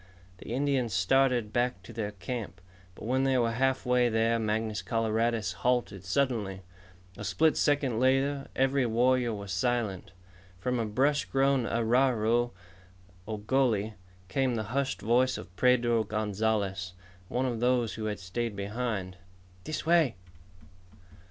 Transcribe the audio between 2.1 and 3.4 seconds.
camp. But when they